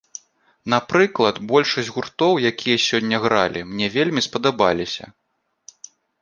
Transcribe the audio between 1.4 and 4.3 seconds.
большасць гуртоў, якія сёння гралі, мне вельмі